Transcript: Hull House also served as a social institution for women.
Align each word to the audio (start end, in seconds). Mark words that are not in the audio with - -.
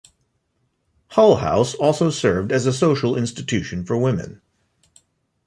Hull 1.09 1.35
House 1.35 1.75
also 1.75 2.09
served 2.09 2.51
as 2.51 2.65
a 2.65 2.73
social 2.73 3.15
institution 3.15 3.85
for 3.85 3.95
women. 3.99 4.41